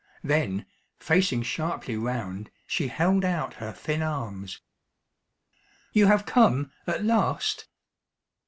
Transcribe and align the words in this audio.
Then, 0.23 0.65
facing 0.97 1.43
sharply 1.43 1.95
round, 1.95 2.49
she 2.65 2.87
held 2.87 3.23
out 3.23 3.53
her 3.61 3.71
thin 3.71 4.01
arms. 4.01 4.59
"You 5.93 6.07
have 6.07 6.25
come 6.25 6.71
at 6.87 7.05
last?" 7.05 7.67